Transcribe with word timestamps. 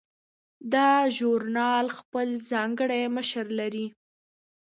دا 0.73 0.89
ژورنال 1.17 1.87
خپل 1.97 2.27
ځانګړی 2.51 3.01
مشر 3.15 3.45
لري. 3.59 3.85